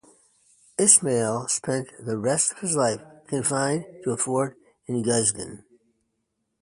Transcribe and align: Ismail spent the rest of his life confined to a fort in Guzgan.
Ismail 0.79 1.47
spent 1.47 1.89
the 2.03 2.17
rest 2.17 2.53
of 2.53 2.57
his 2.57 2.75
life 2.75 3.01
confined 3.27 3.85
to 4.03 4.09
a 4.13 4.17
fort 4.17 4.57
in 4.87 5.03
Guzgan. 5.03 5.63